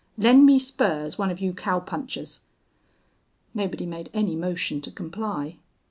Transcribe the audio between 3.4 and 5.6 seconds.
Nobody made any motion to comply.